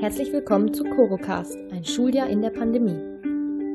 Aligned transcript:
Herzlich 0.00 0.32
willkommen 0.32 0.72
zu 0.72 0.84
Corocast, 0.84 1.58
ein 1.72 1.84
Schuljahr 1.84 2.30
in 2.30 2.40
der 2.40 2.50
Pandemie. 2.50 3.00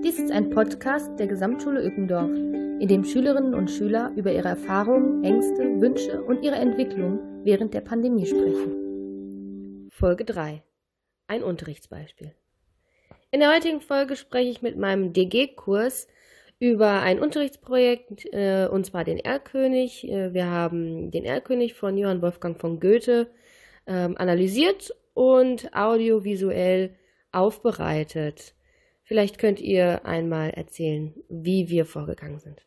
Dies 0.05 0.19
ist 0.19 0.31
ein 0.31 0.51
Podcast 0.51 1.19
der 1.19 1.27
Gesamtschule 1.27 1.85
Ückendorf, 1.85 2.31
in 2.31 2.87
dem 2.87 3.03
Schülerinnen 3.03 3.53
und 3.53 3.69
Schüler 3.69 4.09
über 4.15 4.31
ihre 4.31 4.47
Erfahrungen, 4.47 5.21
Ängste, 5.25 5.81
Wünsche 5.81 6.23
und 6.23 6.41
ihre 6.41 6.55
Entwicklung 6.55 7.19
während 7.43 7.73
der 7.73 7.81
Pandemie 7.81 8.25
sprechen. 8.25 9.89
Folge 9.91 10.23
3. 10.23 10.63
Ein 11.27 11.43
Unterrichtsbeispiel. 11.43 12.33
In 13.31 13.41
der 13.41 13.53
heutigen 13.53 13.81
Folge 13.81 14.15
spreche 14.15 14.49
ich 14.49 14.61
mit 14.61 14.77
meinem 14.77 15.11
DG-Kurs 15.11 16.07
über 16.57 17.01
ein 17.01 17.19
Unterrichtsprojekt, 17.19 18.27
äh, 18.31 18.69
und 18.71 18.85
zwar 18.85 19.03
den 19.03 19.19
Erlkönig. 19.19 20.07
Äh, 20.07 20.33
wir 20.33 20.45
haben 20.45 21.11
den 21.11 21.25
Erlkönig 21.25 21.73
von 21.73 21.97
Johann 21.97 22.21
Wolfgang 22.21 22.57
von 22.57 22.79
Goethe 22.79 23.27
ähm, 23.87 24.15
analysiert 24.17 24.93
und 25.13 25.75
audiovisuell 25.75 26.95
aufbereitet. 27.31 28.55
Vielleicht 29.03 29.37
könnt 29.37 29.59
ihr 29.59 30.05
einmal 30.05 30.51
erzählen, 30.51 31.13
wie 31.29 31.69
wir 31.69 31.85
vorgegangen 31.85 32.39
sind. 32.39 32.65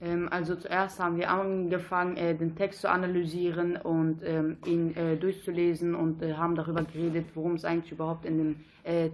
Ähm, 0.00 0.28
also 0.30 0.54
zuerst 0.56 0.98
haben 1.00 1.16
wir 1.16 1.30
angefangen, 1.30 2.16
äh, 2.16 2.34
den 2.34 2.56
Text 2.56 2.80
zu 2.80 2.90
analysieren 2.90 3.76
und 3.76 4.20
ähm, 4.24 4.58
ihn 4.66 4.96
äh, 4.96 5.16
durchzulesen 5.16 5.94
und 5.94 6.22
äh, 6.22 6.34
haben 6.34 6.54
darüber 6.54 6.82
geredet, 6.82 7.26
worum 7.34 7.54
es 7.54 7.64
eigentlich 7.64 7.92
überhaupt 7.92 8.24
in 8.24 8.38
dem 8.38 8.56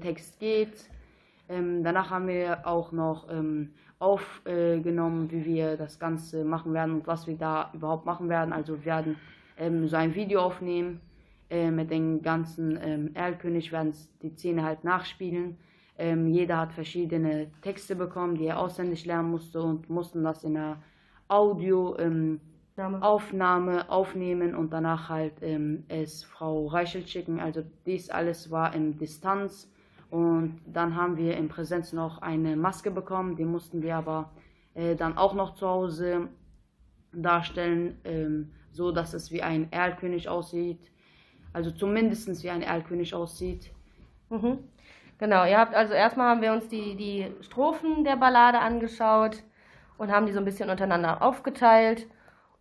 Text 0.01 0.39
geht. 0.39 0.89
Ähm, 1.49 1.83
danach 1.83 2.11
haben 2.11 2.29
wir 2.29 2.65
auch 2.69 2.93
noch 2.93 3.27
aufgenommen, 3.99 5.29
wie 5.33 5.45
wir 5.45 5.77
das 5.77 5.99
Ganze 5.99 6.45
machen 6.45 6.73
werden 6.73 6.95
und 6.95 7.07
was 7.09 7.27
wir 7.27 7.37
da 7.37 7.73
überhaupt 7.75 8.07
machen 8.07 8.29
werden. 8.29 8.53
Also 8.53 8.79
wir 8.79 8.85
werden 8.85 9.17
so 9.89 9.97
ein 9.97 10.15
Video 10.15 10.41
aufnehmen 10.41 11.01
äh, 11.51 11.71
mit 11.71 11.91
den 11.91 12.23
ganzen 12.23 12.79
ähm, 12.83 13.11
Erlkönig, 13.15 13.73
werden 13.73 13.95
die 14.23 14.31
Szene 14.31 14.65
halt 14.65 14.85
nachspielen. 14.85 15.59
Ähm, 15.99 16.27
jeder 16.29 16.59
hat 16.59 16.73
verschiedene 16.73 17.51
Texte 17.63 17.97
bekommen, 17.97 18.37
die 18.37 18.47
er 18.47 18.59
auswendig 18.59 19.07
lernen 19.07 19.31
musste 19.31 19.63
und 19.63 19.89
mussten 19.89 20.23
das 20.23 20.45
in 20.45 20.57
einer 20.57 20.83
Audioaufnahme 21.29 22.41
ähm, 23.81 23.89
aufnehmen 23.89 24.55
und 24.55 24.73
danach 24.73 25.09
halt 25.09 25.35
ähm, 25.41 25.85
es 25.89 26.25
Frau 26.25 26.67
Reichelt 26.67 27.09
schicken. 27.09 27.41
Also 27.41 27.63
dies 27.87 28.11
alles 28.11 28.51
war 28.51 28.75
in 28.75 28.99
Distanz 28.99 29.73
und 30.11 30.61
dann 30.67 30.95
haben 30.95 31.17
wir 31.17 31.37
in 31.37 31.49
Präsenz 31.49 31.93
noch 31.93 32.23
eine 32.23 32.57
Maske 32.57 32.91
bekommen, 32.91 33.37
die 33.37 33.45
mussten 33.45 33.83
wir 33.83 33.97
aber 33.97 34.31
äh, 34.75 34.95
dann 34.95 35.17
auch 35.17 35.35
noch 35.35 35.55
zu 35.55 35.67
Hause 35.67 36.29
darstellen, 37.13 37.99
ähm, 38.05 38.53
so 38.71 38.93
dass 38.93 39.15
es 39.15 39.33
wie 39.33 39.43
ein 39.43 39.73
Erlkönig 39.73 40.29
aussieht. 40.29 40.91
Also 41.57 41.71
zumindest 41.71 42.43
wie 42.43 42.51
ein 42.51 42.61
Erlkönig 42.61 43.15
aussieht. 43.15 43.71
Mhm. 44.29 44.59
Genau, 45.17 45.47
ihr 45.47 45.57
habt 45.57 45.75
also 45.75 45.95
erstmal 45.95 46.29
haben 46.29 46.43
wir 46.43 46.53
uns 46.53 46.69
die, 46.69 46.97
die 46.97 47.33
Strophen 47.41 48.05
der 48.05 48.17
Ballade 48.17 48.59
angeschaut 48.59 49.43
und 49.97 50.13
haben 50.13 50.27
die 50.27 50.33
so 50.33 50.39
ein 50.39 50.45
bisschen 50.45 50.69
untereinander 50.69 51.23
aufgeteilt. 51.23 52.09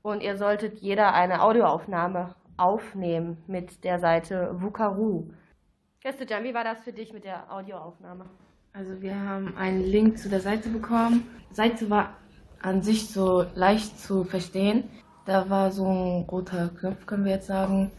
Und 0.02 0.24
ihr 0.24 0.38
solltet 0.38 0.80
jeder 0.80 1.14
eine 1.14 1.42
Audioaufnahme 1.42 2.36
aufnehmen 2.56 3.44
mit 3.48 3.84
der 3.84 4.00
Seite 4.00 4.56
Wukaru. 4.62 5.30
Christian, 6.02 6.46
wie 6.46 6.54
war 6.54 6.64
das 6.64 6.82
für 6.82 6.94
dich 6.94 7.12
mit 7.12 7.26
der 7.26 7.52
Audioaufnahme? 7.52 8.24
Also 8.72 9.02
wir 9.02 9.20
haben 9.20 9.58
einen 9.58 9.82
Link 9.82 10.20
zu 10.20 10.30
der 10.30 10.40
Seite 10.40 10.70
bekommen. 10.70 11.28
Die 11.52 11.56
Seite 11.56 11.90
war 11.90 12.14
an 12.62 12.82
sich 12.82 13.10
so 13.10 13.46
leicht 13.56 14.00
zu 14.00 14.24
verstehen. 14.24 14.86
Da 15.26 15.50
war 15.50 15.72
so 15.72 15.86
ein 15.86 16.30
roter 16.30 16.70
Knopf, 16.70 17.06
können 17.06 17.26
wir 17.26 17.34
jetzt 17.34 17.48
sagen. 17.48 17.92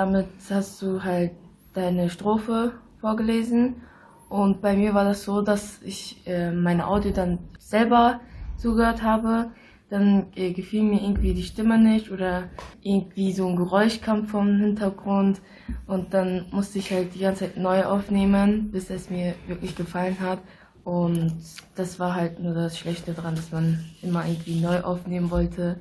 Damit 0.00 0.28
hast 0.48 0.80
du 0.80 1.04
halt 1.04 1.32
deine 1.74 2.08
Strophe 2.08 2.72
vorgelesen. 3.02 3.82
Und 4.30 4.62
bei 4.62 4.74
mir 4.74 4.94
war 4.94 5.04
das 5.04 5.24
so, 5.24 5.42
dass 5.42 5.82
ich 5.82 6.22
äh, 6.26 6.52
meine 6.52 6.86
Audio 6.86 7.10
dann 7.10 7.38
selber 7.58 8.20
zugehört 8.56 9.02
habe 9.02 9.50
dann 9.90 10.26
äh, 10.36 10.52
gefiel 10.52 10.82
mir 10.82 11.02
irgendwie 11.02 11.34
die 11.34 11.42
Stimme 11.42 11.76
nicht 11.76 12.10
oder 12.10 12.44
irgendwie 12.80 13.32
so 13.32 13.48
ein 13.48 13.56
Geräusch 13.56 14.00
kam 14.00 14.26
vom 14.26 14.58
Hintergrund 14.58 15.40
und 15.86 16.14
dann 16.14 16.46
musste 16.52 16.78
ich 16.78 16.92
halt 16.92 17.14
die 17.14 17.18
ganze 17.18 17.46
Zeit 17.46 17.56
neu 17.56 17.84
aufnehmen, 17.84 18.70
bis 18.70 18.88
es 18.88 19.10
mir 19.10 19.34
wirklich 19.48 19.74
gefallen 19.74 20.18
hat. 20.20 20.38
Und 20.84 21.34
das 21.74 21.98
war 21.98 22.14
halt 22.14 22.38
nur 22.38 22.54
das 22.54 22.78
Schlechte 22.78 23.12
dran, 23.12 23.34
dass 23.34 23.52
man 23.52 23.84
immer 24.00 24.24
irgendwie 24.24 24.60
neu 24.60 24.80
aufnehmen 24.80 25.30
wollte, 25.30 25.80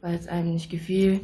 weil 0.00 0.14
es 0.14 0.26
einem 0.26 0.54
nicht 0.54 0.70
gefiel. 0.70 1.20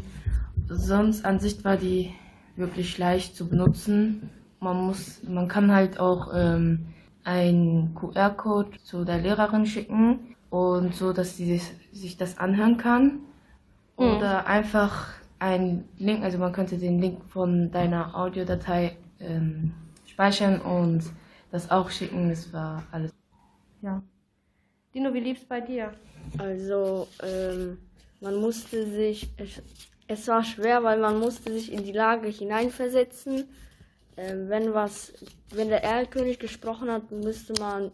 Sonst 0.71 1.25
an 1.25 1.41
sich 1.41 1.65
war 1.65 1.77
die 1.77 2.15
wirklich 2.55 2.97
leicht 2.97 3.35
zu 3.35 3.49
benutzen. 3.49 4.31
Man 4.61 4.77
muss, 4.77 5.21
man 5.25 5.49
kann 5.49 5.73
halt 5.73 5.99
auch 5.99 6.33
ähm, 6.33 6.87
einen 7.25 7.95
QR-Code 7.97 8.79
zu 8.85 9.05
der 9.05 9.19
Lehrerin 9.19 9.67
schicken 9.67 10.37
und 10.49 10.95
so, 10.95 11.13
dass 11.13 11.37
sie 11.37 11.61
sich, 11.93 12.17
das 12.17 12.39
anhören 12.39 12.77
kann. 12.77 13.21
Mhm. 13.99 14.05
Oder 14.05 14.47
einfach 14.47 15.09
ein 15.41 15.89
Link, 15.99 16.23
also 16.23 16.39
man 16.39 16.53
könnte 16.53 16.79
den 16.79 17.01
Link 17.01 17.25
von 17.25 17.73
deiner 17.73 18.15
Audiodatei 18.15 18.97
ähm, 19.19 19.73
speichern 20.07 20.61
und 20.61 21.03
das 21.51 21.71
auch 21.73 21.91
schicken. 21.91 22.29
Das 22.29 22.53
war 22.53 22.85
alles. 22.93 23.13
Ja. 23.83 24.03
Dino, 24.95 25.13
wie 25.13 25.21
lieb's 25.21 25.45
bei 25.45 25.61
dir? 25.61 25.93
Also, 26.39 27.09
ähm, 27.25 27.79
man 28.21 28.37
musste 28.37 28.87
sich, 28.87 29.31
es, 30.11 30.29
war 30.29 30.45
schwer, 30.45 30.83
weil 30.83 30.99
man 30.99 31.19
musste 31.19 31.53
sich 31.53 31.73
in 31.73 31.85
die 31.85 31.93
Lage 31.93 32.29
hineinversetzen. 32.29 33.49
Ähm, 34.17 34.49
wenn 34.49 34.75
was, 34.75 35.13
wenn 35.51 35.69
der 35.69 35.85
Erlkönig 35.85 36.39
gesprochen 36.39 36.91
hat, 36.91 37.11
müsste 37.11 37.55
man 37.61 37.91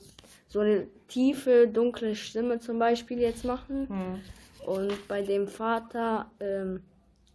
so 0.49 0.61
eine 0.61 0.87
tiefe, 1.09 1.69
dunkle 1.69 2.17
Stimme 2.17 2.59
zum 2.59 2.79
Beispiel 2.79 3.19
jetzt 3.19 3.45
machen. 3.45 3.89
Hm. 3.89 4.21
Und 4.67 5.09
bei 5.09 5.23
dem 5.23 5.47
Vater 5.47 6.31
ähm, 6.41 6.81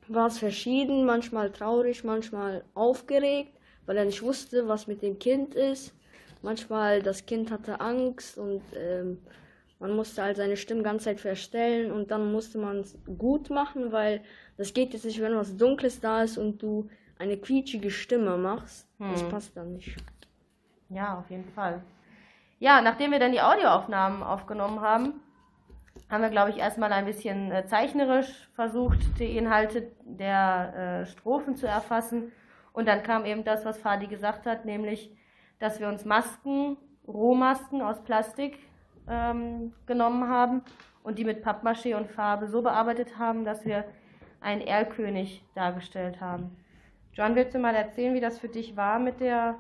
war 0.08 0.28
es 0.28 0.40
verschieden, 0.40 1.06
manchmal 1.06 1.52
traurig, 1.52 2.03
manchmal 2.03 2.63
aufgeregt, 2.74 3.53
weil 3.86 3.98
er 3.98 4.06
nicht 4.06 4.22
wusste, 4.22 4.68
was 4.68 4.88
mit 4.88 5.02
dem 5.02 5.19
Kind 5.19 5.56
ist. 5.56 5.94
Manchmal 6.42 7.02
das 7.02 7.25
Kind 7.25 7.52
hatte 7.52 7.80
Angst 7.80 8.38
und 8.38 8.62
ähm, 8.75 9.19
man 9.81 9.96
musste 9.96 10.22
halt 10.22 10.38
seine 10.38 10.58
Stimme 10.58 10.84
ganz 10.84 11.03
Zeit 11.03 11.19
verstellen 11.19 11.92
und 11.92 12.12
dann 12.12 12.31
musste 12.31 12.59
man 12.59 12.81
es 12.81 12.97
gut 13.18 13.50
machen, 13.50 13.92
weil 13.92 14.22
das 14.56 14.74
geht 14.74 14.94
jetzt 14.94 15.06
nicht, 15.06 15.19
wenn 15.19 15.36
was 15.36 15.58
Dunkles 15.58 16.00
da 16.00 16.22
ist 16.22 16.38
und 16.38 16.62
du 16.62 16.88
eine 17.18 17.36
quietschige 17.36 17.90
Stimme 17.90 18.38
machst. 18.38 18.88
Hm. 19.00 19.12
Das 19.12 19.28
passt 19.28 19.58
dann 19.58 19.74
nicht. 19.74 19.97
Ja, 20.90 21.18
auf 21.18 21.30
jeden 21.31 21.50
Fall. 21.52 21.81
Ja, 22.59 22.81
nachdem 22.81 23.09
wir 23.12 23.18
dann 23.18 23.31
die 23.31 23.42
Audioaufnahmen 23.42 24.22
aufgenommen 24.22 24.81
haben, 24.81 25.14
haben 26.12 26.22
wir, 26.22 26.30
glaube 26.30 26.52
ich, 26.52 26.58
erstmal 26.58 26.94
ein 26.94 27.06
bisschen 27.06 27.52
äh, 27.52 27.66
zeichnerisch 27.66 28.50
versucht, 28.53 29.00
die 29.18 29.36
Inhalte 29.36 29.92
der 30.03 31.02
äh, 31.02 31.06
Strophen 31.08 31.56
zu 31.56 31.66
erfassen. 31.66 32.31
Und 32.72 32.88
dann 32.88 33.02
kam 33.02 33.25
eben 33.25 33.44
das, 33.44 33.66
was 33.66 33.80
Fadi 33.80 34.06
gesagt 34.06 34.46
hat, 34.46 34.66
nämlich, 34.66 35.12
dass 35.58 35.80
wir 35.80 35.88
uns 35.88 36.06
Masken, 36.06 36.78
Rohmasken 37.08 37.81
aus 37.81 38.03
Plastik 38.03 38.59
ähm, 39.07 39.73
genommen 39.85 40.28
haben 40.28 40.62
und 41.03 41.17
die 41.17 41.25
mit 41.25 41.44
Pappmaché 41.44 41.95
und 41.95 42.07
Farbe 42.07 42.47
so 42.47 42.62
bearbeitet 42.62 43.17
haben, 43.17 43.45
dass 43.45 43.66
wir 43.66 43.85
einen 44.39 44.62
Erlkönig 44.62 45.44
dargestellt 45.56 46.19
haben. 46.22 46.57
John, 47.13 47.35
willst 47.35 47.53
du 47.53 47.59
mal 47.59 47.75
erzählen, 47.75 48.13
wie 48.13 48.22
das 48.22 48.39
für 48.39 48.47
dich 48.47 48.75
war 48.78 49.00
mit 49.00 49.19
der 49.19 49.56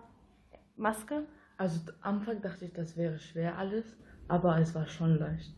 Maske? 0.77 1.23
Also 1.57 1.79
am 2.01 2.15
Anfang 2.15 2.41
dachte 2.41 2.65
ich, 2.65 2.73
das 2.73 2.97
wäre 2.97 3.19
schwer 3.19 3.57
alles, 3.57 3.97
aber 4.27 4.57
es 4.59 4.73
war 4.73 4.87
schon 4.87 5.19
leicht. 5.19 5.53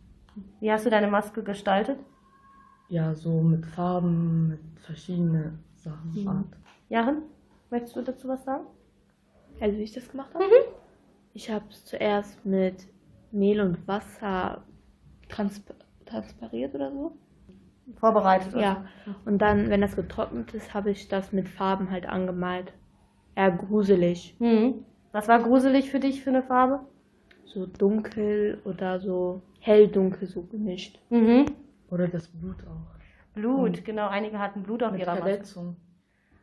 Wie 0.60 0.72
hast 0.72 0.86
du 0.86 0.90
deine 0.90 1.08
Maske 1.08 1.44
gestaltet? 1.44 2.00
Ja, 2.90 3.14
so 3.14 3.42
mit 3.42 3.66
Farben, 3.66 4.50
mit 4.50 4.80
verschiedenen 4.80 5.64
Sachen. 5.76 6.12
Mhm. 6.14 6.28
Art. 6.28 6.58
Jaren, 6.90 7.22
möchtest 7.70 7.96
du 7.96 8.02
dazu 8.02 8.28
was 8.28 8.44
sagen? 8.44 8.66
Also 9.60 9.78
wie 9.78 9.84
ich 9.84 9.94
das 9.94 10.10
gemacht 10.10 10.34
habe? 10.34 10.44
Mhm. 10.44 10.74
Ich 11.34 11.50
habe 11.50 11.66
es 11.70 11.86
zuerst 11.86 12.44
mit 12.46 12.88
Mehl 13.34 13.62
und 13.62 13.88
Wasser 13.88 14.64
transp 15.30 15.74
transpariert 16.06 16.76
oder 16.76 16.92
so. 16.92 17.18
Vorbereitet? 17.96 18.54
Ja. 18.56 18.86
Und 19.26 19.40
dann, 19.40 19.70
wenn 19.70 19.82
das 19.82 19.96
getrocknet 19.96 20.54
ist, 20.54 20.74
habe 20.74 20.92
ich 20.92 21.08
das 21.08 21.34
mit 21.34 21.50
Farben 21.50 21.92
halt 21.92 22.06
angemalt. 22.06 22.74
Eher 23.36 23.52
gruselig. 23.52 24.36
Mhm. 24.40 24.86
Was 25.12 25.28
war 25.28 25.42
gruselig 25.42 25.90
für 25.90 26.00
dich 26.00 26.24
für 26.24 26.30
eine 26.30 26.44
Farbe? 26.44 26.82
So 27.46 27.66
dunkel 27.66 28.62
oder 28.64 29.00
so 29.00 29.42
hell-dunkel, 29.60 30.28
so 30.28 30.44
gemischt. 30.44 31.00
Mhm. 31.10 31.46
Oder 31.90 32.08
das 32.08 32.28
Blut 32.28 32.58
auch. 32.64 32.94
Blut, 33.34 33.60
Und 33.60 33.86
genau. 33.86 34.08
Einige 34.08 34.40
hatten 34.40 34.64
Blut 34.64 34.84
auf 34.84 34.98
ihrer 34.98 35.16
Verletzung. 35.16 35.76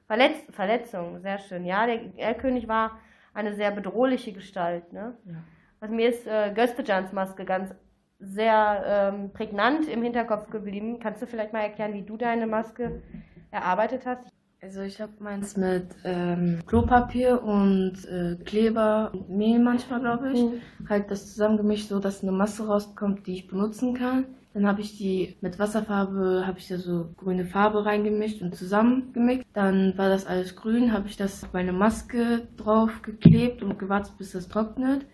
Verletz 0.06 0.38
Verletzung, 0.50 1.20
sehr 1.20 1.38
schön. 1.38 1.64
Ja, 1.64 1.86
der 1.86 2.18
Erlkönig 2.18 2.66
war 2.66 2.98
eine 3.32 3.54
sehr 3.54 3.70
bedrohliche 3.70 4.32
Gestalt. 4.32 4.92
Ne? 4.92 5.16
Ja. 5.24 5.34
Also 5.80 5.94
mir 5.94 6.10
ist 6.10 6.26
äh, 6.26 6.52
Göstejans 6.54 7.12
Maske 7.12 7.44
ganz 7.44 7.74
sehr 8.18 8.84
ähm, 8.86 9.32
prägnant 9.32 9.88
im 9.88 10.02
Hinterkopf 10.02 10.50
geblieben. 10.50 11.00
Kannst 11.00 11.22
du 11.22 11.26
vielleicht 11.26 11.54
mal 11.54 11.60
erklären, 11.60 11.94
wie 11.94 12.02
du 12.02 12.18
deine 12.18 12.46
Maske 12.46 13.02
erarbeitet 13.50 14.04
hast? 14.04 14.30
Also 14.62 14.82
ich 14.82 15.00
habe 15.00 15.12
meins 15.20 15.56
mit 15.56 15.86
ähm, 16.04 16.60
Klopapier 16.66 17.42
und 17.42 18.04
äh, 18.04 18.36
Kleber 18.44 19.10
und 19.14 19.30
Mehl 19.30 19.58
manchmal, 19.58 20.00
glaube 20.00 20.32
ich. 20.32 20.42
Mhm. 20.42 20.60
Halt 20.86 21.10
das 21.10 21.32
zusammengemischt, 21.32 21.88
so 21.88 21.98
dass 21.98 22.22
eine 22.22 22.32
Masse 22.32 22.66
rauskommt, 22.66 23.26
die 23.26 23.32
ich 23.32 23.48
benutzen 23.48 23.94
kann. 23.94 24.26
Dann 24.52 24.66
habe 24.66 24.82
ich 24.82 24.98
die 24.98 25.36
mit 25.40 25.58
Wasserfarbe, 25.58 26.44
habe 26.46 26.58
ich 26.58 26.68
da 26.68 26.76
so 26.76 27.08
grüne 27.16 27.46
Farbe 27.46 27.86
reingemischt 27.86 28.42
und 28.42 28.54
zusammengemixt. 28.54 29.46
Dann 29.54 29.96
war 29.96 30.10
das 30.10 30.26
alles 30.26 30.56
grün, 30.56 30.92
habe 30.92 31.08
ich 31.08 31.16
das 31.16 31.44
auf 31.44 31.54
meine 31.54 31.72
Maske 31.72 32.48
drauf 32.58 33.00
geklebt 33.00 33.62
und 33.62 33.78
gewartet, 33.78 34.18
bis 34.18 34.32
das 34.32 34.48
trocknet. 34.48 35.06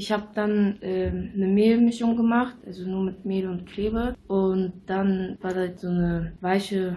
Ich 0.00 0.10
habe 0.10 0.28
dann 0.32 0.80
äh, 0.80 1.08
eine 1.08 1.46
Mehlmischung 1.46 2.16
gemacht, 2.16 2.56
also 2.64 2.88
nur 2.88 3.02
mit 3.02 3.26
Mehl 3.26 3.46
und 3.46 3.66
Kleber. 3.66 4.14
Und 4.28 4.72
dann 4.86 5.36
war 5.42 5.52
da 5.52 5.76
so 5.76 5.88
eine 5.88 6.32
weiche, 6.40 6.96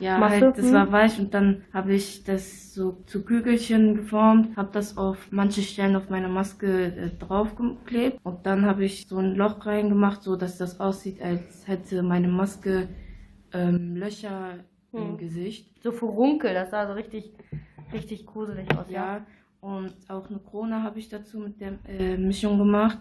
ja, 0.00 0.18
Masse, 0.18 0.46
halt, 0.46 0.58
das 0.58 0.72
war 0.72 0.90
weich. 0.90 1.20
Und 1.20 1.32
dann 1.34 1.62
habe 1.72 1.94
ich 1.94 2.24
das 2.24 2.74
so 2.74 3.04
zu 3.06 3.24
Kügelchen 3.24 3.94
geformt, 3.94 4.56
habe 4.56 4.70
das 4.72 4.96
auf 4.96 5.28
manche 5.30 5.62
Stellen 5.62 5.94
auf 5.94 6.10
meine 6.10 6.26
Maske 6.26 6.86
äh, 6.86 7.10
draufgeklebt. 7.16 8.18
Und 8.24 8.44
dann 8.44 8.66
habe 8.66 8.84
ich 8.84 9.06
so 9.06 9.18
ein 9.18 9.36
Loch 9.36 9.64
reingemacht, 9.64 10.24
so 10.24 10.34
dass 10.34 10.58
das 10.58 10.80
aussieht, 10.80 11.22
als 11.22 11.68
hätte 11.68 12.02
meine 12.02 12.26
Maske 12.26 12.88
ähm, 13.52 13.94
Löcher 13.94 14.64
hm. 14.90 15.00
im 15.00 15.16
Gesicht. 15.16 15.70
So 15.80 15.92
Furunkel, 15.92 16.54
das 16.54 16.72
sah 16.72 16.88
so 16.88 16.94
richtig, 16.94 17.34
richtig 17.92 18.26
gruselig 18.26 18.68
aus. 18.76 18.86
Ja. 18.88 19.18
ja. 19.18 19.26
Und 19.62 19.94
auch 20.08 20.28
eine 20.28 20.40
Krone 20.40 20.82
habe 20.82 20.98
ich 20.98 21.08
dazu 21.08 21.38
mit 21.38 21.60
der 21.60 21.78
äh, 21.88 22.16
Mischung 22.16 22.58
gemacht. 22.58 22.98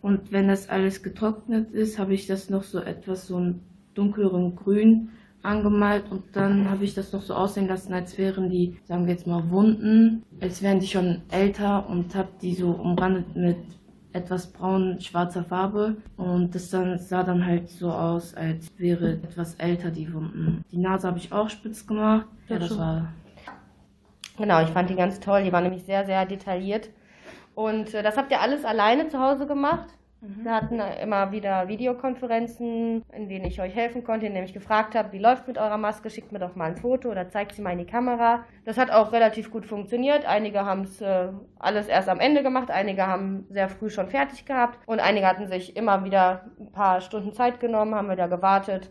Und 0.00 0.32
wenn 0.32 0.48
das 0.48 0.70
alles 0.70 1.02
getrocknet 1.02 1.70
ist, 1.70 1.98
habe 1.98 2.14
ich 2.14 2.26
das 2.26 2.48
noch 2.48 2.62
so 2.62 2.80
etwas 2.80 3.26
so 3.26 3.36
ein 3.36 3.60
dunkleren 3.92 4.56
Grün 4.56 5.10
angemalt 5.42 6.04
und 6.10 6.24
dann 6.32 6.70
habe 6.70 6.84
ich 6.84 6.94
das 6.94 7.12
noch 7.12 7.20
so 7.20 7.34
aussehen 7.34 7.68
lassen, 7.68 7.92
als 7.92 8.16
wären 8.16 8.48
die, 8.48 8.78
sagen 8.84 9.04
wir 9.04 9.12
jetzt 9.12 9.26
mal, 9.26 9.50
Wunden, 9.50 10.22
als 10.40 10.62
wären 10.62 10.80
die 10.80 10.86
schon 10.86 11.20
älter 11.30 11.86
und 11.90 12.14
habe 12.14 12.28
die 12.40 12.54
so 12.54 12.70
umrandet 12.70 13.36
mit 13.36 13.58
etwas 14.14 14.50
braun-schwarzer 14.50 15.44
Farbe 15.44 15.96
und 16.16 16.54
das 16.54 16.70
dann 16.70 16.98
sah 16.98 17.22
dann 17.22 17.44
halt 17.44 17.68
so 17.68 17.90
aus, 17.90 18.34
als 18.34 18.70
wäre 18.78 19.14
etwas 19.14 19.56
älter 19.56 19.90
die 19.90 20.12
Wunden. 20.12 20.64
Die 20.72 20.78
Nase 20.78 21.08
habe 21.08 21.18
ich 21.18 21.32
auch 21.32 21.50
spitz 21.50 21.86
gemacht. 21.86 22.26
Ja, 22.48 22.58
das 22.58 22.78
war 22.78 23.12
Genau, 24.38 24.62
ich 24.62 24.70
fand 24.70 24.90
die 24.90 24.96
ganz 24.96 25.20
toll. 25.20 25.44
Die 25.44 25.52
war 25.52 25.60
nämlich 25.60 25.84
sehr, 25.84 26.04
sehr 26.04 26.24
detailliert. 26.26 26.90
Und 27.54 27.92
äh, 27.94 28.02
das 28.02 28.16
habt 28.16 28.30
ihr 28.30 28.40
alles 28.40 28.64
alleine 28.64 29.08
zu 29.08 29.20
Hause 29.20 29.46
gemacht? 29.46 29.88
Mhm. 30.22 30.44
Wir 30.44 30.54
hatten 30.54 30.80
immer 31.02 31.32
wieder 31.32 31.68
Videokonferenzen, 31.68 33.02
in 33.12 33.28
denen 33.28 33.44
ich 33.44 33.60
euch 33.60 33.74
helfen 33.74 34.04
konnte, 34.04 34.26
indem 34.26 34.44
ich 34.44 34.54
gefragt 34.54 34.94
habe, 34.94 35.12
wie 35.12 35.18
läuft 35.18 35.48
mit 35.48 35.58
eurer 35.58 35.78
Maske, 35.78 36.10
schickt 36.10 36.30
mir 36.30 36.38
doch 36.38 36.54
mal 36.54 36.70
ein 36.70 36.76
Foto 36.76 37.10
oder 37.10 37.28
zeigt 37.28 37.54
sie 37.54 37.62
mal 37.62 37.72
in 37.72 37.78
die 37.78 37.86
Kamera. 37.86 38.44
Das 38.64 38.78
hat 38.78 38.90
auch 38.90 39.12
relativ 39.12 39.50
gut 39.50 39.66
funktioniert. 39.66 40.24
Einige 40.24 40.64
haben 40.64 40.82
es 40.82 41.00
äh, 41.00 41.28
alles 41.58 41.88
erst 41.88 42.08
am 42.08 42.20
Ende 42.20 42.42
gemacht, 42.42 42.70
einige 42.70 43.06
haben 43.06 43.46
sehr 43.50 43.68
früh 43.68 43.90
schon 43.90 44.08
fertig 44.08 44.46
gehabt 44.46 44.78
und 44.86 45.00
einige 45.00 45.26
hatten 45.26 45.48
sich 45.48 45.76
immer 45.76 46.04
wieder 46.04 46.46
ein 46.58 46.70
paar 46.70 47.00
Stunden 47.00 47.32
Zeit 47.32 47.58
genommen, 47.60 47.94
haben 47.94 48.10
wieder 48.10 48.28
gewartet 48.28 48.90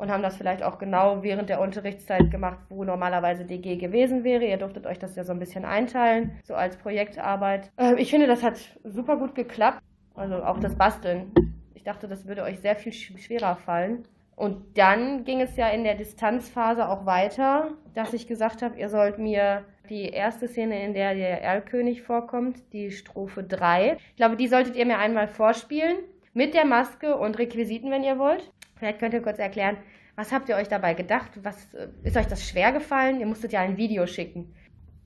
und 0.00 0.10
haben 0.10 0.22
das 0.22 0.38
vielleicht 0.38 0.62
auch 0.62 0.78
genau 0.78 1.22
während 1.22 1.50
der 1.50 1.60
Unterrichtszeit 1.60 2.30
gemacht, 2.30 2.58
wo 2.70 2.84
normalerweise 2.84 3.44
DG 3.44 3.76
gewesen 3.76 4.24
wäre. 4.24 4.46
Ihr 4.46 4.56
durftet 4.56 4.86
euch 4.86 4.98
das 4.98 5.14
ja 5.14 5.24
so 5.24 5.32
ein 5.32 5.38
bisschen 5.38 5.66
einteilen, 5.66 6.32
so 6.42 6.54
als 6.54 6.78
Projektarbeit. 6.78 7.70
Ähm, 7.76 7.98
ich 7.98 8.08
finde, 8.08 8.26
das 8.26 8.42
hat 8.42 8.58
super 8.82 9.18
gut 9.18 9.34
geklappt. 9.34 9.82
Also 10.14 10.42
auch 10.42 10.58
das 10.58 10.74
Basteln. 10.74 11.32
Ich 11.74 11.84
dachte, 11.84 12.08
das 12.08 12.26
würde 12.26 12.44
euch 12.44 12.60
sehr 12.60 12.76
viel 12.76 12.94
schwerer 12.94 13.56
fallen. 13.56 14.04
Und 14.36 14.78
dann 14.78 15.24
ging 15.24 15.42
es 15.42 15.56
ja 15.56 15.68
in 15.68 15.84
der 15.84 15.96
Distanzphase 15.96 16.88
auch 16.88 17.04
weiter, 17.04 17.72
dass 17.92 18.14
ich 18.14 18.26
gesagt 18.26 18.62
habe, 18.62 18.78
ihr 18.78 18.88
sollt 18.88 19.18
mir 19.18 19.64
die 19.90 20.08
erste 20.08 20.48
Szene, 20.48 20.82
in 20.82 20.94
der 20.94 21.14
der 21.14 21.42
Erlkönig 21.42 22.00
vorkommt, 22.00 22.72
die 22.72 22.90
Strophe 22.90 23.42
3. 23.42 23.98
Ich 23.98 24.16
glaube, 24.16 24.36
die 24.36 24.48
solltet 24.48 24.76
ihr 24.76 24.86
mir 24.86 24.98
einmal 24.98 25.28
vorspielen. 25.28 25.98
Mit 26.32 26.54
der 26.54 26.64
Maske 26.64 27.16
und 27.18 27.38
Requisiten, 27.38 27.90
wenn 27.90 28.04
ihr 28.04 28.18
wollt. 28.18 28.50
Vielleicht 28.80 28.98
könnt 28.98 29.12
ihr 29.12 29.20
kurz 29.20 29.38
erklären, 29.38 29.76
was 30.20 30.32
habt 30.32 30.50
ihr 30.50 30.56
euch 30.56 30.68
dabei 30.68 30.92
gedacht? 30.92 31.30
Was, 31.42 31.72
äh, 31.72 31.88
ist 32.02 32.14
euch 32.14 32.26
das 32.26 32.46
schwer 32.46 32.72
gefallen? 32.72 33.20
Ihr 33.20 33.26
musstet 33.26 33.52
ja 33.52 33.60
ein 33.60 33.78
Video 33.78 34.06
schicken. 34.06 34.54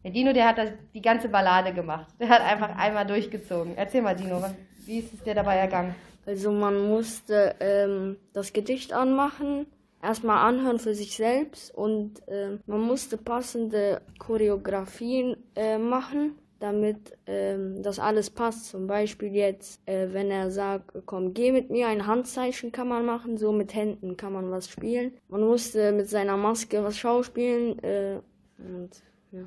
Der 0.03 0.11
Dino, 0.11 0.33
der 0.33 0.49
hat 0.49 0.59
das, 0.59 0.71
die 0.93 1.01
ganze 1.01 1.29
Ballade 1.29 1.73
gemacht. 1.73 2.13
Der 2.19 2.29
hat 2.29 2.43
einfach 2.43 2.77
einmal 2.77 3.07
durchgezogen. 3.07 3.75
Erzähl 3.77 4.03
mal, 4.03 4.17
Dino, 4.17 4.43
wie 4.87 4.99
ist 4.99 5.15
es 5.15 5.23
dir 5.23 5.35
dabei 5.35 5.55
ergangen? 5.57 5.95
Also 6.27 6.51
man 6.51 6.89
musste 6.89 7.55
ähm, 7.61 8.17
das 8.33 8.53
Gedicht 8.53 8.93
anmachen, 8.93 9.67
erstmal 10.03 10.49
anhören 10.49 10.81
für 10.81 10.95
sich 10.95 11.15
selbst 11.15 11.73
und 11.73 12.27
äh, 12.27 12.59
man 12.67 12.81
musste 12.81 13.17
passende 13.17 14.03
Choreografien 14.19 15.37
äh, 15.55 15.79
machen 15.79 16.33
damit 16.61 17.17
ähm, 17.27 17.83
das 17.83 17.99
alles 17.99 18.31
passt. 18.31 18.67
Zum 18.67 18.87
Beispiel 18.87 19.35
jetzt, 19.35 19.81
äh, 19.87 20.09
wenn 20.13 20.31
er 20.31 20.51
sagt, 20.51 20.93
komm, 21.07 21.35
geh 21.35 21.53
mit 21.53 21.71
mir, 21.71 21.89
ein 21.89 22.07
Handzeichen 22.07 22.73
kann 22.73 22.89
man 22.89 23.05
machen, 23.05 23.37
so 23.37 23.53
mit 23.53 23.75
Händen 23.75 24.17
kann 24.17 24.33
man 24.33 24.51
was 24.51 24.69
spielen. 24.69 25.13
Man 25.29 25.43
musste 25.43 25.93
mit 25.93 26.09
seiner 26.09 26.37
Maske 26.37 26.83
was 26.83 26.97
schauspielen 26.97 27.79
äh, 27.83 28.21
und 28.59 28.91
ja. 29.33 29.43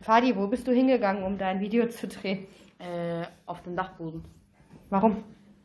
Fadi, 0.00 0.36
wo 0.36 0.46
bist 0.46 0.66
du 0.66 0.72
hingegangen, 0.72 1.24
um 1.24 1.38
dein 1.38 1.60
Video 1.60 1.88
zu 1.88 2.06
drehen? 2.06 2.46
Äh, 2.78 3.24
auf 3.46 3.62
dem 3.62 3.74
Dachboden. 3.74 4.22
Warum? 4.90 5.24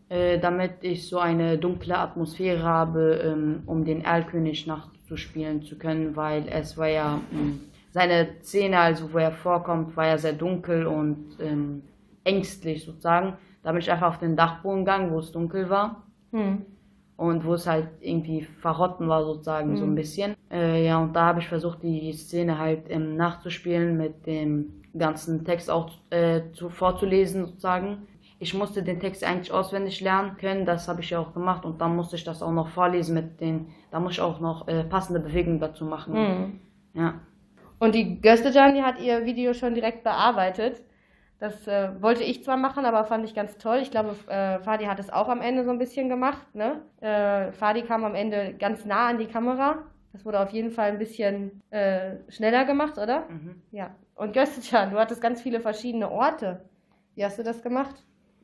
Äh, 0.09 0.39
damit 0.39 0.75
ich 0.81 1.07
so 1.07 1.19
eine 1.19 1.57
dunkle 1.57 1.97
Atmosphäre 1.97 2.63
habe, 2.63 3.21
ähm, 3.23 3.63
um 3.65 3.85
den 3.85 4.03
Erlkönig 4.03 4.67
nachzuspielen 4.67 5.61
zu 5.63 5.77
können, 5.77 6.15
weil 6.15 6.47
es 6.49 6.77
war 6.77 6.87
ja 6.87 7.21
mh, 7.31 7.39
hm, 7.39 7.59
seine 7.91 8.41
Szene, 8.41 8.79
also 8.79 9.13
wo 9.13 9.17
er 9.17 9.31
vorkommt, 9.31 9.95
war 9.95 10.07
ja 10.07 10.17
sehr 10.17 10.33
dunkel 10.33 10.87
und 10.87 11.37
ähm, 11.39 11.83
ängstlich 12.23 12.85
sozusagen. 12.85 13.33
Da 13.63 13.71
bin 13.71 13.81
ich 13.81 13.91
einfach 13.91 14.07
auf 14.07 14.19
den 14.19 14.35
Dachboden 14.35 14.85
gegangen, 14.85 15.11
wo 15.11 15.19
es 15.19 15.31
dunkel 15.31 15.69
war. 15.69 16.03
Hm. 16.31 16.65
Und 17.17 17.45
wo 17.45 17.53
es 17.53 17.67
halt 17.67 17.89
irgendwie 17.99 18.41
verrotten 18.41 19.07
war, 19.07 19.23
sozusagen, 19.23 19.71
hm. 19.71 19.77
so 19.77 19.83
ein 19.83 19.89
hm. 19.89 19.95
bisschen. 19.95 20.35
Äh, 20.49 20.85
ja, 20.85 20.97
und 20.99 21.13
da 21.15 21.25
habe 21.25 21.39
ich 21.39 21.47
versucht, 21.47 21.83
die 21.83 22.11
Szene 22.13 22.57
halt 22.57 22.89
ähm, 22.89 23.15
nachzuspielen, 23.15 23.97
mit 23.97 24.25
dem 24.25 24.81
ganzen 24.97 25.45
Text 25.45 25.69
auch 25.69 25.91
äh, 26.09 26.41
zu, 26.53 26.69
vorzulesen, 26.69 27.45
sozusagen. 27.45 28.07
Ich 28.39 28.55
musste 28.55 28.81
den 28.81 28.99
Text 28.99 29.23
eigentlich 29.23 29.51
auswendig 29.51 30.01
lernen 30.01 30.37
können, 30.37 30.65
das 30.65 30.87
habe 30.87 31.01
ich 31.01 31.11
ja 31.11 31.19
auch 31.19 31.33
gemacht. 31.33 31.63
Und 31.63 31.79
dann 31.79 31.95
musste 31.95 32.15
ich 32.15 32.23
das 32.23 32.41
auch 32.41 32.51
noch 32.51 32.69
vorlesen 32.69 33.13
mit 33.13 33.39
den, 33.39 33.67
da 33.91 33.99
muss 33.99 34.13
ich 34.13 34.21
auch 34.21 34.39
noch 34.39 34.67
äh, 34.67 34.83
passende 34.83 35.19
Bewegungen 35.19 35.59
dazu 35.59 35.85
machen. 35.85 36.15
Hm. 36.15 36.59
Ja. 36.95 37.13
Und 37.81 37.95
die 37.95 38.21
Göstejan, 38.21 38.75
die 38.75 38.83
hat 38.83 38.99
ihr 38.99 39.25
Video 39.25 39.55
schon 39.55 39.73
direkt 39.73 40.03
bearbeitet. 40.03 40.83
Das 41.39 41.67
äh, 41.67 41.89
wollte 41.99 42.21
ich 42.21 42.43
zwar 42.43 42.55
machen, 42.55 42.85
aber 42.85 43.05
fand 43.05 43.25
ich 43.25 43.33
ganz 43.33 43.57
toll. 43.57 43.79
Ich 43.81 43.89
glaube, 43.89 44.15
äh, 44.27 44.59
Fadi 44.59 44.85
hat 44.85 44.99
es 44.99 45.09
auch 45.09 45.27
am 45.29 45.41
Ende 45.41 45.63
so 45.63 45.71
ein 45.71 45.79
bisschen 45.79 46.07
gemacht. 46.07 46.45
Ne? 46.53 46.83
Äh, 47.01 47.51
Fadi 47.53 47.81
kam 47.81 48.03
am 48.03 48.13
Ende 48.13 48.53
ganz 48.59 48.85
nah 48.85 49.07
an 49.07 49.17
die 49.17 49.25
Kamera. 49.25 49.79
Das 50.13 50.23
wurde 50.25 50.39
auf 50.39 50.51
jeden 50.51 50.69
Fall 50.69 50.89
ein 50.89 50.99
bisschen 50.99 51.63
äh, 51.71 52.17
schneller 52.29 52.65
gemacht, 52.65 52.99
oder? 52.99 53.27
Mhm. 53.27 53.63
Ja. 53.71 53.95
Und 54.13 54.33
Göstejan, 54.33 54.91
du 54.91 54.99
hattest 54.99 55.19
ganz 55.19 55.41
viele 55.41 55.59
verschiedene 55.59 56.11
Orte. 56.11 56.63
Wie 57.15 57.25
hast 57.25 57.39
du 57.39 57.43
das 57.43 57.63
gemacht? 57.63 57.95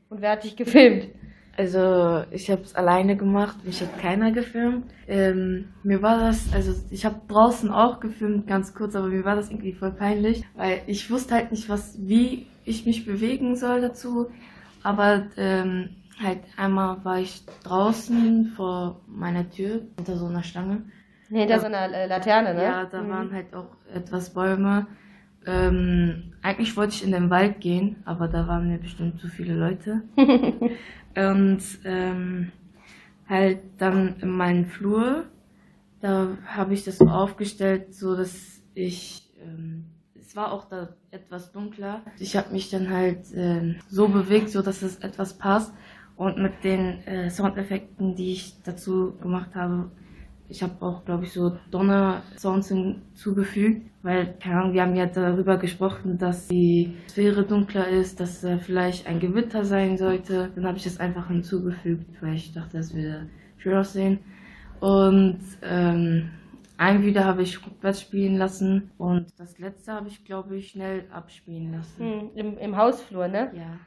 Und 0.10 0.22
wer 0.22 0.32
hat 0.32 0.46
dich 0.46 0.56
gefilmt? 0.56 1.10
Also 1.58 2.24
ich 2.30 2.52
habe 2.52 2.62
es 2.62 2.76
alleine 2.76 3.18
gemacht, 3.18 3.66
mich 3.66 3.82
hat 3.82 4.00
keiner 4.00 4.32
gefilmt. 4.32 4.86
Ähm, 5.08 5.70
mir 5.82 6.04
war 6.04 6.20
das, 6.20 6.54
also 6.54 6.72
ich 6.92 7.04
habe 7.04 7.20
draußen 7.28 7.72
auch 7.72 8.00
gefilmt, 8.00 8.46
ganz 8.46 8.76
kurz, 8.76 8.96
aber 8.96 9.08
mir 9.08 9.26
war 9.26 9.36
das 9.36 9.50
irgendwie 9.50 9.74
voll 9.74 9.92
peinlich, 9.92 10.44
weil 10.56 10.82
ich 10.86 11.10
wusste 11.10 11.34
halt 11.34 11.52
nicht, 11.52 11.68
was, 11.68 11.98
wie 12.00 12.46
ich 12.64 12.86
mich 12.86 13.06
bewegen 13.08 13.56
soll 13.56 13.82
dazu. 13.82 14.28
Aber 14.84 15.24
ähm, 15.36 15.96
halt 16.24 16.42
einmal 16.58 17.04
war 17.04 17.20
ich 17.20 17.44
draußen 17.64 18.54
vor 18.56 19.02
meiner 19.08 19.50
Tür 19.50 19.82
unter 19.98 20.16
so 20.16 20.28
einer 20.28 20.44
Stange. 20.44 20.84
Nee, 21.30 21.40
hinter 21.40 21.60
so 21.60 21.66
einer 21.66 22.08
Laterne, 22.08 22.54
ne? 22.54 22.64
Ja, 22.64 22.86
da 22.86 23.02
mhm. 23.02 23.10
waren 23.10 23.34
halt 23.34 23.56
auch 23.56 23.76
etwas 23.92 24.34
Bäume. 24.34 24.86
Ähm, 25.48 26.34
eigentlich 26.42 26.76
wollte 26.76 26.94
ich 26.94 27.04
in 27.04 27.12
den 27.12 27.30
Wald 27.30 27.62
gehen, 27.62 27.96
aber 28.06 28.28
da 28.28 28.48
waren 28.48 28.68
mir 28.68 28.78
bestimmt 28.78 29.20
zu 29.20 29.30
viele 29.30 29.56
Leute. 29.56 30.04
Und 31.16 31.62
ähm, 31.86 32.52
halt 33.28 33.60
dann 33.78 34.18
in 34.20 34.30
meinen 34.30 34.66
Flur, 34.66 35.26
da 36.02 36.38
habe 36.46 36.74
ich 36.74 36.84
das 36.84 36.98
so 36.98 37.08
aufgestellt, 37.08 37.96
so 37.96 38.16
dass 38.16 38.62
ich, 38.76 39.24
ähm, 39.42 39.86
es 40.20 40.36
war 40.36 40.52
auch 40.52 40.66
da 40.66 40.90
etwas 41.12 41.52
dunkler. 41.54 42.02
Ich 42.20 42.36
habe 42.36 42.52
mich 42.52 42.70
dann 42.70 42.90
halt 42.90 43.34
äh, 43.34 43.76
so 43.90 44.10
bewegt, 44.10 44.50
so 44.50 44.62
dass 44.62 44.82
es 44.82 44.98
etwas 44.98 45.38
passt. 45.38 45.74
Und 46.18 46.40
mit 46.40 46.64
den 46.64 47.04
äh, 47.06 47.30
Soundeffekten, 47.30 48.16
die 48.16 48.34
ich 48.34 48.56
dazu 48.64 49.16
gemacht 49.22 49.54
habe, 49.56 49.92
ich 50.50 50.64
habe 50.64 50.82
auch, 50.82 51.04
glaube 51.06 51.26
ich, 51.26 51.34
so 51.34 51.58
Donner-Sounds 51.72 52.70
hinzugefügt, 52.70 53.92
weil, 54.04 54.36
keine 54.40 54.62
Ahnung, 54.62 54.74
wir 54.74 54.82
haben 54.84 54.96
ja 54.96 55.06
darüber 55.08 55.58
gesprochen, 55.58 56.18
dass 56.18 56.48
die 56.48 56.98
Sphäre 57.10 57.46
dunkler 57.46 57.88
ist, 57.90 58.20
dass 58.20 58.42
da 58.42 58.58
vielleicht 58.58 59.08
ein 59.08 59.20
Gewitter 59.20 59.66
sein 59.66 59.98
sollte. 59.98 60.52
Dann 60.56 60.66
habe 60.66 60.78
ich 60.78 60.84
das 60.86 61.00
einfach 61.00 61.28
hinzugefügt, 61.28 62.22
weil 62.22 62.36
ich 62.36 62.54
dachte, 62.54 62.78
das 62.78 62.94
würde 62.94 63.30
schön 63.58 63.76
aussehen. 63.76 64.20
Und 64.80 65.40
ähm, 65.64 66.32
Ein 66.78 67.04
Video 67.04 67.24
habe 67.24 67.42
ich 67.44 67.66
rückwärts 67.66 68.02
spielen 68.02 68.38
lassen 68.38 68.92
und 68.98 69.32
das 69.40 69.58
letzte 69.60 69.94
habe 69.94 70.08
ich, 70.10 70.24
glaube 70.26 70.58
ich, 70.58 70.70
schnell 70.70 71.06
abspielen 71.12 71.72
lassen. 71.72 72.12
Hm, 72.22 72.32
im, 72.36 72.58
Im 72.58 72.78
Hausflur, 72.78 73.28
ne? 73.28 73.52
Ja. 73.56 73.80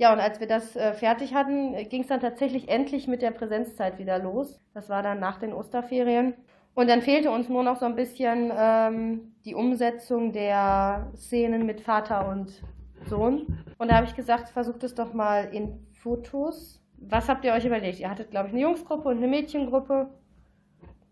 Ja, 0.00 0.14
und 0.14 0.18
als 0.18 0.40
wir 0.40 0.46
das 0.46 0.76
äh, 0.76 0.94
fertig 0.94 1.34
hatten, 1.34 1.74
ging 1.90 2.00
es 2.00 2.06
dann 2.06 2.20
tatsächlich 2.20 2.70
endlich 2.70 3.06
mit 3.06 3.20
der 3.20 3.32
Präsenzzeit 3.32 3.98
wieder 3.98 4.18
los. 4.18 4.58
Das 4.72 4.88
war 4.88 5.02
dann 5.02 5.20
nach 5.20 5.38
den 5.38 5.52
Osterferien. 5.52 6.32
Und 6.72 6.88
dann 6.88 7.02
fehlte 7.02 7.30
uns 7.30 7.50
nur 7.50 7.62
noch 7.62 7.76
so 7.76 7.84
ein 7.84 7.96
bisschen 7.96 8.50
ähm, 8.56 9.34
die 9.44 9.54
Umsetzung 9.54 10.32
der 10.32 11.12
Szenen 11.16 11.66
mit 11.66 11.82
Vater 11.82 12.30
und 12.30 12.62
Sohn. 13.10 13.58
Und 13.76 13.90
da 13.90 13.96
habe 13.96 14.06
ich 14.06 14.16
gesagt, 14.16 14.48
versucht 14.48 14.82
es 14.84 14.94
doch 14.94 15.12
mal 15.12 15.52
in 15.52 15.86
Fotos. 15.92 16.82
Was 16.96 17.28
habt 17.28 17.44
ihr 17.44 17.52
euch 17.52 17.66
überlegt? 17.66 18.00
Ihr 18.00 18.08
hattet, 18.08 18.30
glaube 18.30 18.48
ich, 18.48 18.54
eine 18.54 18.62
Jungsgruppe 18.62 19.06
und 19.06 19.18
eine 19.18 19.28
Mädchengruppe. 19.28 20.08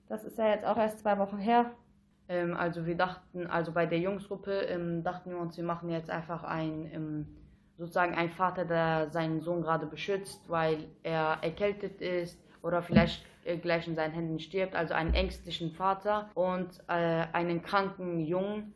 Das 0.08 0.24
ist 0.24 0.38
ja 0.38 0.48
jetzt 0.48 0.64
auch 0.64 0.78
erst 0.78 1.00
zwei 1.00 1.18
Wochen 1.18 1.36
her. 1.36 1.72
Ähm, 2.30 2.56
also 2.56 2.86
wir 2.86 2.96
dachten, 2.96 3.48
also 3.48 3.70
bei 3.72 3.84
der 3.84 3.98
Jungsgruppe 3.98 4.62
ähm, 4.62 5.02
dachten 5.02 5.28
wir 5.28 5.36
uns, 5.36 5.58
wir 5.58 5.64
machen 5.64 5.90
jetzt 5.90 6.08
einfach 6.08 6.42
ein, 6.42 6.90
ähm, 6.90 7.26
sozusagen 7.78 8.14
ein 8.14 8.30
Vater, 8.30 8.64
der 8.64 9.10
seinen 9.10 9.40
Sohn 9.40 9.62
gerade 9.62 9.86
beschützt, 9.86 10.42
weil 10.48 10.88
er 11.02 11.38
erkältet 11.42 12.00
ist 12.00 12.38
oder 12.62 12.82
vielleicht 12.82 13.24
äh, 13.44 13.56
gleich 13.56 13.86
in 13.86 13.94
seinen 13.94 14.12
Händen 14.12 14.40
stirbt, 14.40 14.74
also 14.74 14.94
einen 14.94 15.14
ängstlichen 15.14 15.70
Vater 15.72 16.28
und 16.34 16.68
äh, 16.88 16.92
einen 17.32 17.62
kranken 17.62 18.20
Jungen. 18.20 18.74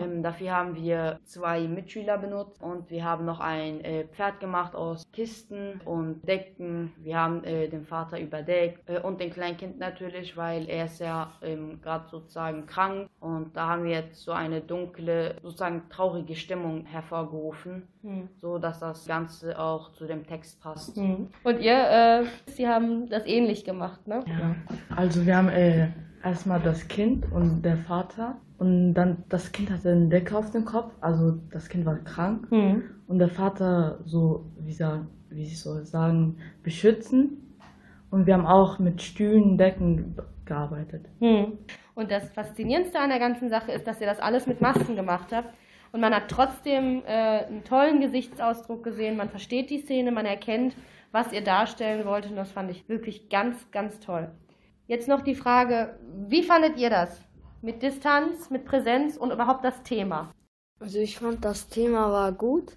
Ähm, 0.00 0.22
dafür 0.22 0.52
haben 0.52 0.74
wir 0.76 1.18
zwei 1.24 1.60
Mitschüler 1.68 2.18
benutzt 2.18 2.62
und 2.62 2.90
wir 2.90 3.04
haben 3.04 3.24
noch 3.24 3.40
ein 3.40 3.84
äh, 3.84 4.04
Pferd 4.04 4.40
gemacht 4.40 4.74
aus 4.74 5.04
Kisten 5.12 5.80
und 5.84 6.26
Decken. 6.26 6.92
Wir 6.98 7.18
haben 7.18 7.44
äh, 7.44 7.68
den 7.68 7.84
Vater 7.84 8.20
überdeckt 8.20 8.88
äh, 8.88 9.00
und 9.00 9.20
den 9.20 9.30
Kleinkind 9.30 9.78
natürlich, 9.78 10.36
weil 10.36 10.68
er 10.68 10.86
ist 10.86 11.00
ja 11.00 11.32
ähm, 11.42 11.80
gerade 11.82 12.08
sozusagen 12.08 12.66
krank 12.66 13.08
und 13.20 13.56
da 13.56 13.68
haben 13.68 13.84
wir 13.84 13.92
jetzt 13.92 14.22
so 14.22 14.32
eine 14.32 14.60
dunkle, 14.60 15.36
sozusagen 15.42 15.82
traurige 15.90 16.34
Stimmung 16.34 16.86
hervorgerufen, 16.86 17.86
Hm. 18.02 18.28
so 18.40 18.58
dass 18.58 18.80
das 18.80 19.06
Ganze 19.06 19.58
auch 19.58 19.92
zu 19.92 20.06
dem 20.06 20.26
Text 20.26 20.60
passt. 20.62 20.96
Hm. 20.96 21.28
Und 21.44 21.60
ihr, 21.60 21.74
äh, 21.74 22.24
Sie 22.46 22.66
haben 22.66 23.08
das 23.10 23.26
ähnlich 23.26 23.64
gemacht, 23.64 24.06
ne? 24.08 24.24
Ja. 24.26 24.56
Also 24.96 25.26
wir 25.26 25.36
haben 25.36 25.48
äh, 25.50 25.88
erstmal 26.22 26.60
das 26.60 26.88
Kind 26.88 27.30
und 27.32 27.62
der 27.62 27.76
Vater 27.76 28.36
und 28.58 28.94
dann 28.94 29.24
das 29.28 29.52
Kind 29.52 29.70
hatte 29.70 29.90
eine 29.90 30.08
Decke 30.08 30.36
auf 30.36 30.50
dem 30.50 30.64
Kopf, 30.64 30.92
also 31.00 31.38
das 31.50 31.68
Kind 31.68 31.86
war 31.86 31.96
krank 31.96 32.46
Hm. 32.50 32.82
und 33.08 33.18
der 33.18 33.28
Vater 33.28 34.00
so, 34.04 34.44
wie, 34.58 34.72
sa- 34.72 35.06
wie 35.30 35.42
ich 35.42 35.60
soll 35.60 35.84
sagen, 35.84 36.36
beschützen 36.62 37.56
und 38.10 38.26
wir 38.26 38.34
haben 38.34 38.46
auch 38.46 38.78
mit 38.78 39.00
Stühlen, 39.02 39.56
Decken 39.56 40.16
gearbeitet. 40.44 41.06
Hm. 41.20 41.58
Und 41.94 42.10
das 42.10 42.28
Faszinierendste 42.32 42.98
an 42.98 43.10
der 43.10 43.18
ganzen 43.18 43.48
Sache 43.50 43.72
ist, 43.72 43.86
dass 43.86 44.00
ihr 44.00 44.06
das 44.06 44.20
alles 44.20 44.46
mit 44.46 44.60
Masken 44.60 44.96
gemacht 44.96 45.28
habt. 45.32 45.54
Und 45.92 46.00
man 46.00 46.14
hat 46.14 46.28
trotzdem 46.28 47.02
äh, 47.06 47.44
einen 47.46 47.62
tollen 47.64 48.00
Gesichtsausdruck 48.00 48.82
gesehen. 48.82 49.16
Man 49.16 49.28
versteht 49.28 49.70
die 49.70 49.78
Szene, 49.80 50.10
man 50.12 50.24
erkennt, 50.26 50.74
was 51.12 51.32
ihr 51.32 51.42
darstellen 51.42 52.04
wollt. 52.06 52.28
Und 52.30 52.36
das 52.36 52.50
fand 52.52 52.70
ich 52.70 52.88
wirklich 52.88 53.28
ganz, 53.28 53.70
ganz 53.70 54.00
toll. 54.00 54.28
Jetzt 54.90 55.06
noch 55.06 55.20
die 55.20 55.36
Frage, 55.36 55.94
wie 56.26 56.42
fandet 56.42 56.76
ihr 56.76 56.90
das? 56.90 57.16
Mit 57.62 57.80
Distanz, 57.80 58.50
mit 58.50 58.64
Präsenz 58.64 59.16
und 59.16 59.30
überhaupt 59.30 59.64
das 59.64 59.84
Thema? 59.84 60.32
Also 60.80 60.98
ich 60.98 61.16
fand 61.16 61.44
das 61.44 61.68
Thema 61.68 62.10
war 62.10 62.32
gut 62.32 62.76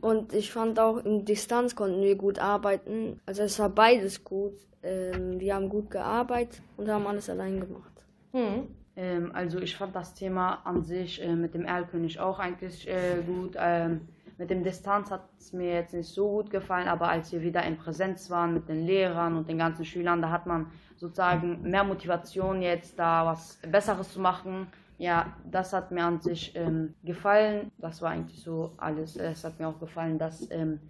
und 0.00 0.32
ich 0.32 0.52
fand 0.52 0.80
auch 0.80 0.96
in 1.04 1.26
Distanz 1.26 1.76
konnten 1.76 2.00
wir 2.00 2.16
gut 2.16 2.38
arbeiten. 2.38 3.20
Also 3.26 3.42
es 3.42 3.58
war 3.58 3.68
beides 3.68 4.24
gut. 4.24 4.54
Ähm, 4.82 5.38
wir 5.38 5.54
haben 5.54 5.68
gut 5.68 5.90
gearbeitet 5.90 6.62
und 6.78 6.88
haben 6.88 7.06
alles 7.06 7.28
allein 7.28 7.60
gemacht. 7.60 8.06
Hm. 8.32 8.68
Ähm, 8.96 9.30
also 9.34 9.58
ich 9.58 9.76
fand 9.76 9.94
das 9.94 10.14
Thema 10.14 10.62
an 10.64 10.82
sich 10.82 11.22
äh, 11.22 11.36
mit 11.36 11.52
dem 11.52 11.66
Erlkönig 11.66 12.20
auch 12.20 12.38
eigentlich 12.38 12.88
äh, 12.88 13.20
gut. 13.26 13.56
Ähm, 13.58 14.08
mit 14.40 14.48
dem 14.48 14.64
Distanz 14.64 15.10
hat 15.10 15.28
es 15.38 15.52
mir 15.52 15.74
jetzt 15.74 15.92
nicht 15.92 16.08
so 16.08 16.26
gut 16.26 16.50
gefallen, 16.50 16.88
aber 16.88 17.10
als 17.10 17.30
wir 17.30 17.42
wieder 17.42 17.62
in 17.62 17.76
Präsenz 17.76 18.30
waren 18.30 18.54
mit 18.54 18.70
den 18.70 18.86
Lehrern 18.86 19.36
und 19.36 19.50
den 19.50 19.58
ganzen 19.58 19.84
Schülern, 19.84 20.22
da 20.22 20.30
hat 20.30 20.46
man 20.46 20.72
sozusagen 20.96 21.60
mehr 21.60 21.84
Motivation 21.84 22.62
jetzt 22.62 22.98
da 22.98 23.26
was 23.26 23.58
Besseres 23.70 24.14
zu 24.14 24.18
machen. 24.18 24.68
Ja, 24.96 25.36
das 25.44 25.74
hat 25.74 25.90
mir 25.90 26.04
an 26.04 26.20
sich 26.20 26.56
ähm, 26.56 26.94
gefallen. 27.04 27.70
Das 27.76 28.00
war 28.00 28.12
eigentlich 28.12 28.42
so 28.42 28.72
alles. 28.78 29.16
Es 29.16 29.44
hat 29.44 29.60
mir 29.60 29.68
auch 29.68 29.78
gefallen, 29.78 30.18
dass, 30.18 30.50
ähm, 30.50 30.80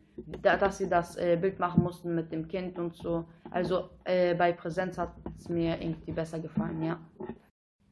da, 0.43 0.57
dass 0.57 0.79
sie 0.79 0.89
das 0.89 1.17
äh, 1.17 1.37
Bild 1.37 1.59
machen 1.59 1.83
mussten 1.83 2.15
mit 2.15 2.31
dem 2.31 2.47
Kind 2.47 2.79
und 2.79 2.95
so. 2.95 3.25
Also 3.51 3.91
äh, 4.05 4.37
bei 4.37 4.53
Präsenz 4.53 4.97
hat 4.97 5.13
es 5.37 5.49
mir 5.49 5.83
irgendwie 5.83 6.13
besser 6.13 6.39
gefallen, 6.39 6.85
ja. 6.85 7.01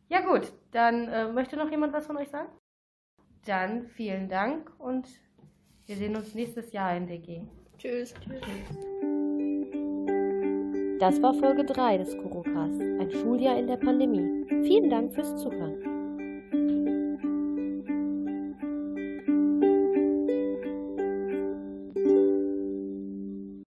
Ja 0.09 0.21
gut, 0.21 0.53
dann 0.71 1.09
äh, 1.09 1.33
möchte 1.33 1.57
noch 1.57 1.69
jemand 1.69 1.93
was 1.93 2.07
von 2.07 2.17
euch 2.17 2.29
sagen? 2.29 2.49
Dann 3.45 3.89
vielen 3.89 4.29
Dank 4.29 4.71
und 4.79 5.09
wir 5.89 5.97
sehen 5.97 6.15
uns 6.15 6.35
nächstes 6.35 6.71
Jahr 6.73 6.97
in 6.97 7.07
DG. 7.07 7.41
Tschüss. 7.79 8.13
Das 11.01 11.23
war 11.23 11.33
Folge 11.35 11.65
3 11.65 11.99
des 11.99 12.17
Kurocast, 12.19 12.81
ein 12.81 13.11
Schuljahr 13.11 13.59
in 13.59 13.67
der 13.67 13.79
Pandemie. 13.79 14.45
Vielen 14.65 14.91
Dank 14.91 15.15
fürs 15.15 15.35
Zuhören. 15.37 15.98